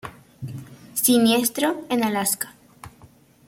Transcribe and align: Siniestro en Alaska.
Siniestro 0.95 1.85
en 1.89 2.03
Alaska. 2.03 2.55